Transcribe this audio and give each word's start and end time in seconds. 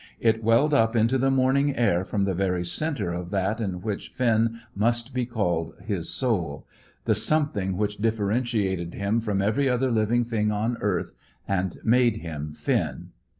It 0.19 0.43
welled 0.43 0.73
up 0.73 0.95
into 0.95 1.19
the 1.19 1.29
morning 1.29 1.75
air 1.77 2.03
from 2.03 2.23
the 2.23 2.33
very 2.33 2.65
centre 2.65 3.13
of 3.13 3.29
that 3.29 3.61
in 3.61 3.79
Finn 3.81 3.83
which 3.83 4.11
must 4.75 5.13
be 5.13 5.27
called 5.27 5.75
his 5.85 6.09
soul 6.09 6.65
the 7.05 7.13
something 7.13 7.77
which 7.77 7.97
differentiated 7.97 8.95
him 8.95 9.19
from 9.19 9.43
every 9.43 9.69
other 9.69 9.91
living 9.91 10.23
thing 10.23 10.51
on 10.51 10.77
earth, 10.81 11.13
and 11.47 11.77
made 11.83 12.17
him 12.17 12.51
Finn. 12.53 13.11